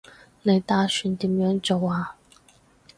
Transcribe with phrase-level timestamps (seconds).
[0.41, 2.15] 你打算點樣做啊